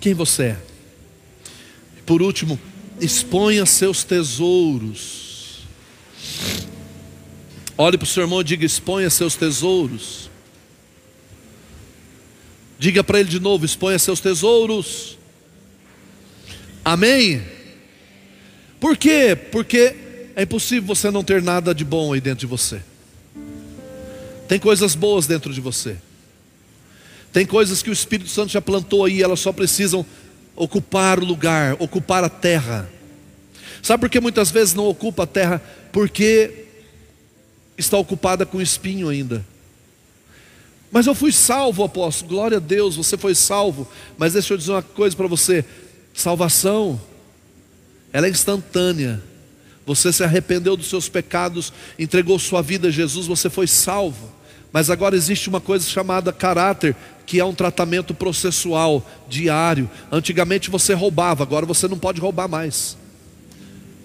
[0.00, 0.75] Quem você é?
[2.06, 2.58] Por último,
[3.00, 5.66] exponha seus tesouros.
[7.76, 10.30] Olhe para o seu irmão e diga: exponha seus tesouros.
[12.78, 15.18] Diga para ele de novo: exponha seus tesouros.
[16.84, 17.42] Amém?
[18.78, 19.36] Por quê?
[19.50, 19.96] Porque
[20.36, 22.80] é impossível você não ter nada de bom aí dentro de você.
[24.46, 25.96] Tem coisas boas dentro de você.
[27.32, 30.06] Tem coisas que o Espírito Santo já plantou aí, elas só precisam
[30.56, 32.88] ocupar o lugar, ocupar a terra.
[33.82, 35.62] Sabe por que muitas vezes não ocupa a terra?
[35.92, 36.64] Porque
[37.78, 39.44] está ocupada com espinho ainda.
[40.90, 42.30] Mas eu fui salvo, apóstolo.
[42.30, 43.86] Glória a Deus, você foi salvo.
[44.16, 45.64] Mas deixa eu dizer uma coisa para você:
[46.14, 47.00] salvação
[48.16, 49.22] ela é instantânea.
[49.84, 54.32] Você se arrependeu dos seus pecados, entregou sua vida a Jesus, você foi salvo.
[54.72, 56.96] Mas agora existe uma coisa chamada caráter,
[57.26, 59.90] que é um tratamento processual diário.
[60.10, 62.96] Antigamente você roubava, agora você não pode roubar mais.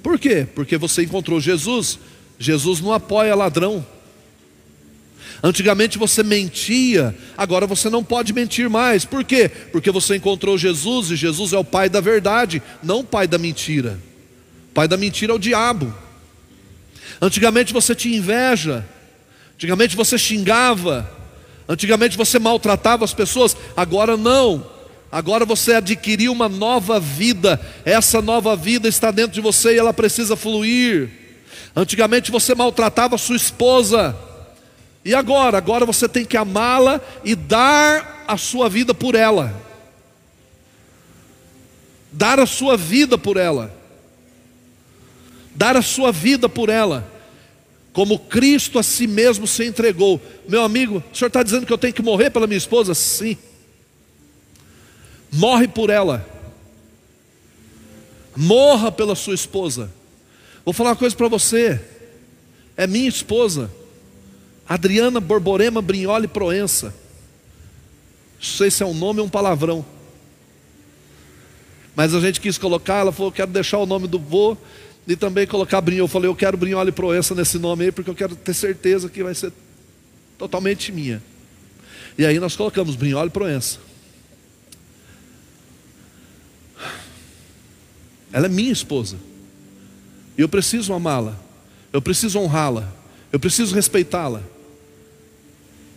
[0.02, 0.48] Por quê?
[0.56, 2.00] Porque você encontrou Jesus.
[2.40, 3.86] Jesus não apoia ladrão.
[5.44, 9.06] Antigamente você mentia, agora você não pode mentir mais.
[9.06, 9.50] Por quê?
[9.72, 13.38] Porque você encontrou Jesus e Jesus é o pai da verdade, não o pai da
[13.38, 14.00] mentira.
[14.70, 15.94] O pai da mentira é o diabo.
[17.20, 18.86] Antigamente você tinha inveja,
[19.56, 21.10] antigamente você xingava,
[21.72, 24.66] antigamente você maltratava as pessoas, agora não.
[25.12, 29.94] Agora você adquiriu uma nova vida, essa nova vida está dentro de você e ela
[29.94, 31.10] precisa fluir.
[31.76, 34.16] Antigamente você maltratava sua esposa,
[35.04, 35.58] e agora?
[35.58, 39.54] Agora você tem que amá-la e dar a sua vida por ela.
[42.12, 43.74] Dar a sua vida por ela.
[45.56, 47.10] Dar a sua vida por ela.
[47.94, 50.20] Como Cristo a si mesmo se entregou.
[50.48, 52.94] Meu amigo, o senhor está dizendo que eu tenho que morrer pela minha esposa?
[52.94, 53.38] Sim.
[55.32, 56.26] Morre por ela.
[58.36, 59.92] Morra pela sua esposa.
[60.64, 61.82] Vou falar uma coisa para você.
[62.78, 63.70] É minha esposa.
[64.68, 66.96] Adriana Borborema Brinholi Proença.
[68.38, 69.86] Não sei se é um nome ou um palavrão.
[71.94, 74.56] Mas a gente quis colocar, ela falou, quero deixar o nome do vô
[75.08, 76.04] e também colocar Brinholi.
[76.04, 79.24] Eu falei, eu quero Brinholi Proença nesse nome aí, porque eu quero ter certeza que
[79.24, 79.52] vai ser
[80.38, 81.22] totalmente minha.
[82.18, 83.80] E aí nós colocamos Brinholi Proença.
[88.32, 89.18] Ela é minha esposa.
[90.38, 91.38] E eu preciso amá-la.
[91.92, 92.92] Eu preciso honrá-la.
[93.32, 94.42] Eu preciso respeitá-la.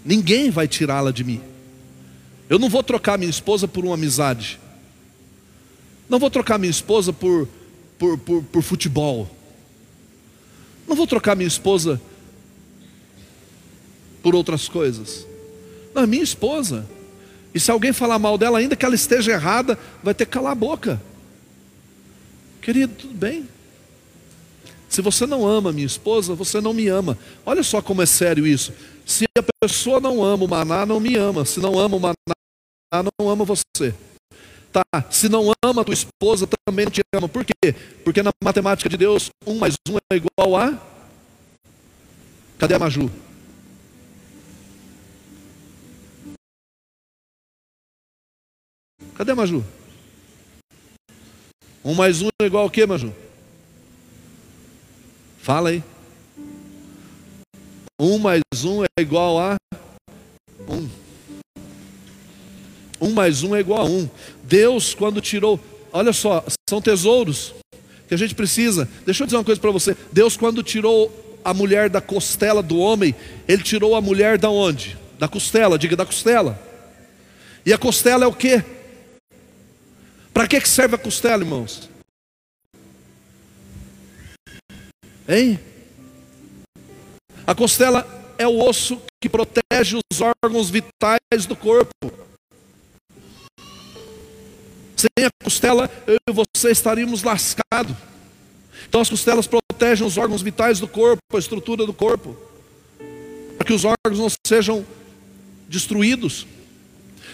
[0.04, 1.40] Ninguém vai tirá-la de mim.
[2.48, 4.58] Eu não vou trocar minha esposa por uma amizade.
[6.08, 7.48] Não vou trocar minha esposa por,
[8.04, 9.28] por, por, por futebol.
[10.86, 11.98] Não vou trocar minha esposa
[14.22, 15.26] por outras coisas.
[15.94, 16.86] Não, é minha esposa.
[17.54, 20.52] E se alguém falar mal dela, ainda que ela esteja errada, vai ter que calar
[20.52, 21.00] a boca.
[22.60, 23.48] Querido, tudo bem.
[24.86, 27.16] Se você não ama minha esposa, você não me ama.
[27.46, 28.72] Olha só como é sério isso.
[29.06, 31.46] Se a pessoa não ama o maná, não me ama.
[31.46, 32.14] Se não ama o maná,
[33.18, 33.94] não ama você.
[34.74, 37.28] Tá, se não ama a tua esposa, também não te ama.
[37.28, 37.54] Por quê?
[38.04, 40.76] Porque na matemática de Deus, um mais um é igual a.
[42.58, 43.08] Cadê a Maju?
[49.14, 49.64] Cadê a Maju?
[51.84, 53.14] Um mais um é igual a quê, Maju?
[55.38, 55.84] Fala aí.
[57.96, 59.56] Um mais um é igual a
[60.68, 60.90] um.
[63.00, 64.08] Um mais um é igual a um.
[64.44, 65.58] Deus, quando tirou,
[65.92, 67.54] olha só, são tesouros
[68.06, 68.88] que a gente precisa.
[69.04, 69.96] Deixa eu dizer uma coisa para você.
[70.12, 73.14] Deus, quando tirou a mulher da costela do homem,
[73.48, 74.96] Ele tirou a mulher da onde?
[75.18, 76.60] Da costela, diga da costela.
[77.64, 78.62] E a costela é o que?
[80.32, 81.88] Para que serve a costela, irmãos?
[85.28, 85.58] Hein?
[87.46, 92.33] A costela é o osso que protege os órgãos vitais do corpo.
[95.04, 97.94] Sem a costela, eu e você estaríamos lascados.
[98.88, 102.34] Então as costelas protegem os órgãos vitais do corpo, a estrutura do corpo,
[103.58, 104.84] para que os órgãos não sejam
[105.68, 106.46] destruídos.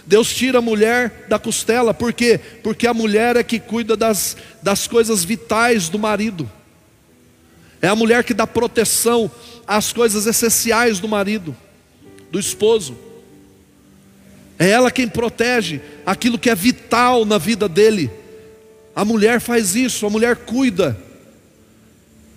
[0.05, 2.41] Deus tira a mulher da costela, por quê?
[2.63, 6.51] Porque a mulher é que cuida das, das coisas vitais do marido.
[7.81, 9.31] É a mulher que dá proteção
[9.65, 11.57] às coisas essenciais do marido,
[12.33, 12.97] do esposo.
[14.61, 18.11] É ela quem protege aquilo que é vital na vida dele.
[18.95, 20.99] A mulher faz isso, a mulher cuida.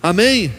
[0.01, 0.53] Amém?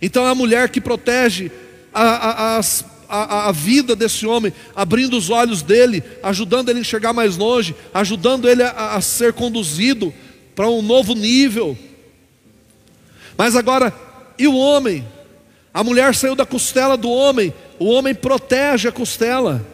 [0.00, 1.50] Então é a mulher que protege
[1.92, 2.60] a, a,
[3.08, 7.74] a, a, vida desse homem, abrindo os olhos dele, ajudando ele a enxergar mais longe,
[7.92, 10.14] ajudando ele a, a ser conduzido
[10.54, 11.76] para um novo nível.
[13.36, 13.92] Mas agora,
[14.38, 15.04] e o homem?
[15.72, 19.73] A mulher saiu da costela do homem, o homem protege a costela.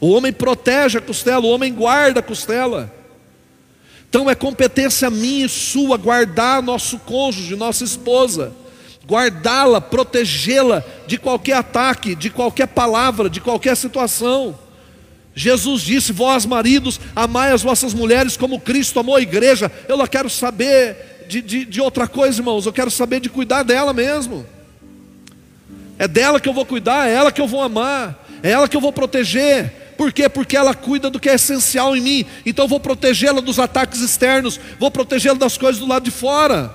[0.00, 2.92] O homem protege a costela, o homem guarda a costela.
[4.08, 8.52] Então é competência minha e sua guardar nosso cônjuge, nossa esposa,
[9.06, 14.58] guardá-la, protegê-la de qualquer ataque, de qualquer palavra, de qualquer situação.
[15.34, 19.70] Jesus disse: Vós, maridos, amai as vossas mulheres como Cristo amou a igreja.
[19.86, 23.62] Eu não quero saber de, de, de outra coisa, irmãos, eu quero saber de cuidar
[23.62, 24.46] dela mesmo.
[25.98, 28.76] É dela que eu vou cuidar, é ela que eu vou amar, é ela que
[28.76, 29.87] eu vou proteger.
[29.98, 30.28] Por quê?
[30.28, 32.26] Porque ela cuida do que é essencial em mim.
[32.46, 36.72] Então vou protegê-la dos ataques externos, vou protegê-la das coisas do lado de fora.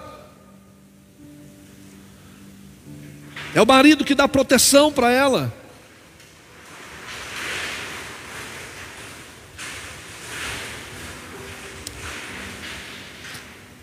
[3.56, 5.54] É o marido que dá proteção para ela.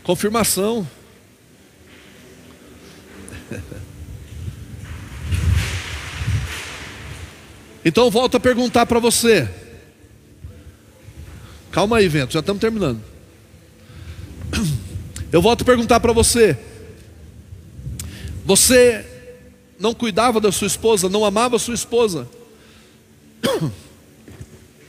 [0.03, 0.87] Confirmação.
[7.85, 9.49] Então eu volto a perguntar para você.
[11.71, 13.01] Calma aí, vento, já estamos terminando.
[15.33, 16.59] Eu volto a perguntar para você.
[18.45, 19.07] Você
[19.79, 22.29] não cuidava da sua esposa, não amava a sua esposa,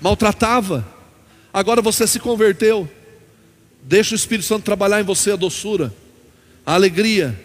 [0.02, 0.86] maltratava,
[1.54, 2.90] agora você se converteu.
[3.84, 5.94] Deixa o Espírito Santo trabalhar em você a doçura,
[6.66, 7.40] a alegria.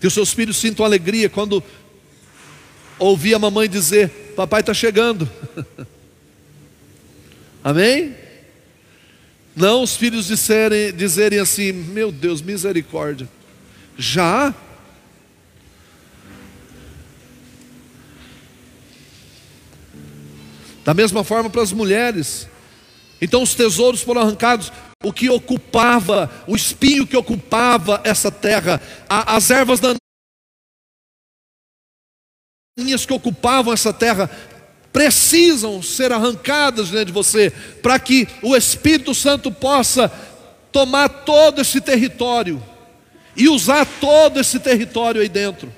[0.00, 1.62] Que os seus filhos sintam alegria quando
[2.98, 5.28] ouvir a mamãe dizer: Papai está chegando.
[7.62, 8.16] Amém?
[9.54, 13.28] Não os filhos disserem, dizerem assim: Meu Deus, misericórdia.
[13.96, 14.54] Já?
[20.84, 22.48] Da mesma forma para as mulheres.
[23.20, 24.72] Então os tesouros foram arrancados.
[25.04, 29.80] O que ocupava, o espinho que ocupava essa terra, as ervas
[32.74, 34.30] daninhas que ocupavam essa terra,
[34.90, 37.50] precisam ser arrancadas de você,
[37.82, 40.10] para que o Espírito Santo possa
[40.70, 42.62] tomar todo esse território
[43.36, 45.72] e usar todo esse território aí dentro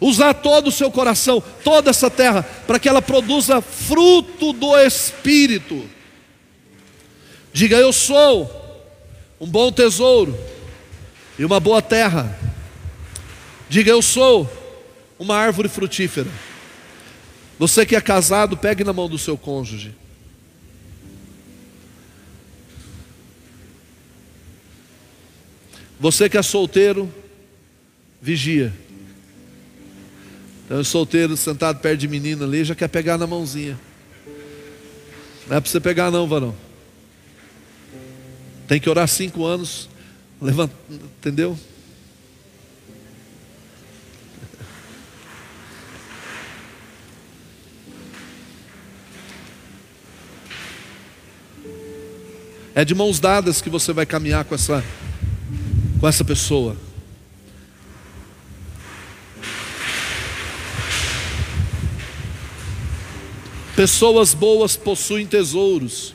[0.00, 5.88] usar todo o seu coração, toda essa terra, para que ela produza fruto do Espírito.
[7.52, 8.50] Diga: Eu sou
[9.40, 10.38] um bom tesouro
[11.38, 12.38] e uma boa terra.
[13.68, 14.63] Diga: Eu sou
[15.18, 16.30] uma árvore frutífera.
[17.58, 19.94] Você que é casado, pegue na mão do seu cônjuge.
[26.00, 27.12] Você que é solteiro,
[28.20, 28.72] vigia.
[30.64, 33.78] Então, solteiro sentado perto de menina ali, já quer pegar na mãozinha.
[35.46, 36.54] Não é para você pegar, não, varão.
[38.66, 39.88] Tem que orar cinco anos,
[40.40, 41.56] levanta, entendeu?
[52.76, 54.84] É de mãos dadas que você vai caminhar com essa,
[56.00, 56.76] com essa pessoa.
[63.76, 66.14] Pessoas boas possuem tesouros.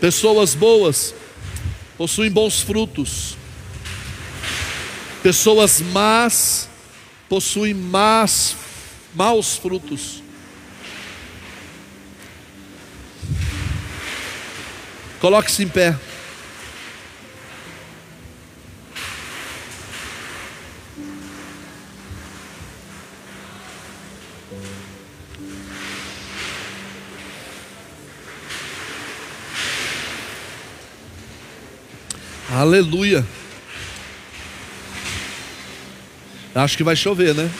[0.00, 1.14] Pessoas boas
[1.98, 3.36] possuem bons frutos.
[5.20, 6.68] Pessoas más
[7.28, 8.56] possuem más,
[9.14, 10.23] maus frutos.
[15.24, 15.96] Coloque-se em pé.
[32.50, 33.24] Aleluia.
[36.54, 37.50] Acho que vai chover, né?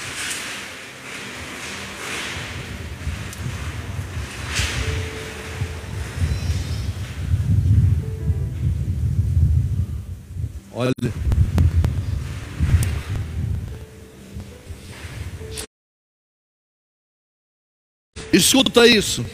[18.54, 19.26] Escuta isso.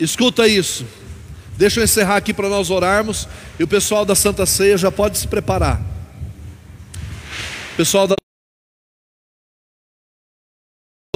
[0.00, 0.84] Escuta isso.
[1.56, 3.28] Deixa eu encerrar aqui para nós orarmos
[3.60, 5.80] e o pessoal da Santa Ceia já pode se preparar.
[7.76, 8.16] Pessoal da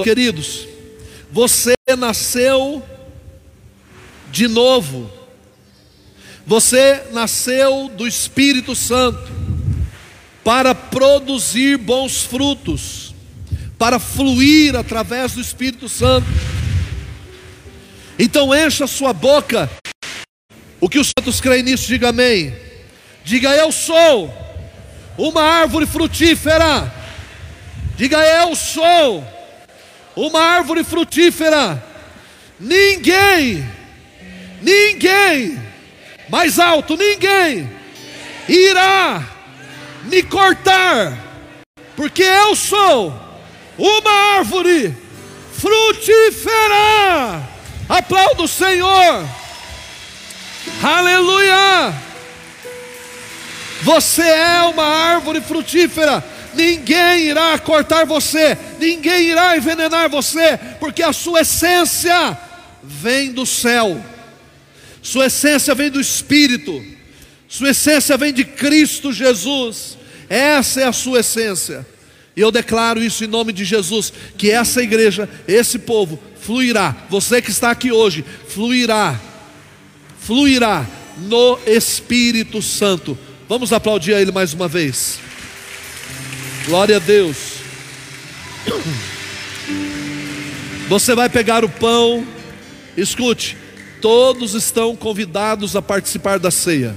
[0.01, 0.65] Queridos,
[1.29, 2.81] você nasceu
[4.31, 5.11] de novo.
[6.47, 9.29] Você nasceu do Espírito Santo
[10.41, 13.04] para produzir bons frutos,
[13.77, 16.27] para fluir através do Espírito Santo.
[18.17, 19.69] Então encha sua boca
[20.79, 22.55] o que os santos creem nisso, diga amém.
[23.23, 24.33] Diga eu sou
[25.17, 26.93] uma árvore frutífera.
[27.97, 29.25] Diga eu sou
[30.15, 31.83] uma árvore frutífera.
[32.59, 33.67] Ninguém,
[34.61, 35.59] ninguém,
[36.29, 37.69] mais alto, ninguém
[38.47, 39.23] irá
[40.03, 41.17] me cortar,
[41.95, 43.24] porque eu sou
[43.77, 44.95] uma árvore
[45.53, 47.41] frutífera.
[47.87, 49.25] Aplauda o Senhor.
[50.81, 51.93] Aleluia!
[53.83, 56.23] Você é uma árvore frutífera.
[56.55, 62.37] ninguém irá cortar você, ninguém irá envenenar você, porque a sua essência
[62.81, 64.01] vem do céu,
[65.01, 66.83] sua essência vem do Espírito,
[67.47, 69.97] sua essência vem de Cristo Jesus,
[70.29, 71.85] essa é a sua essência.
[72.35, 76.95] E eu declaro isso em nome de Jesus, que essa igreja, esse povo, fluirá.
[77.09, 79.19] Você que está aqui hoje, fluirá,
[80.19, 80.85] fluirá
[81.17, 83.17] no Espírito Santo.
[83.47, 85.19] Vamos aplaudir a Ele mais uma vez.
[86.65, 87.37] Glória a Deus.
[90.89, 92.25] Você vai pegar o pão,
[92.97, 93.57] escute,
[94.01, 96.95] todos estão convidados a participar da ceia.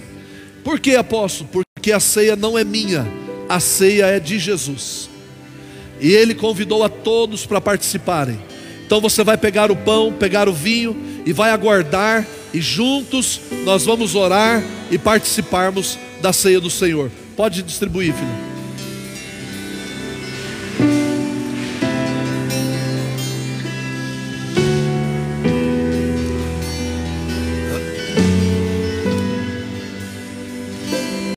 [0.65, 1.49] Por que, apóstolo?
[1.51, 3.07] Porque a ceia não é minha,
[3.49, 5.09] a ceia é de Jesus.
[6.01, 8.39] E ele convidou a todos para participarem.
[8.87, 10.97] Então você vai pegar o pão, pegar o vinho
[11.27, 17.11] e vai aguardar, e juntos nós vamos orar e participarmos da ceia do Senhor.
[17.37, 18.58] Pode distribuir, filho.